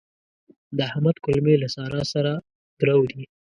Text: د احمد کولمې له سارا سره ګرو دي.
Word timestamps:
د 0.77 0.77
احمد 0.89 1.15
کولمې 1.23 1.55
له 1.63 1.67
سارا 1.75 2.01
سره 2.13 2.31
ګرو 2.79 3.01
دي. 3.11 3.23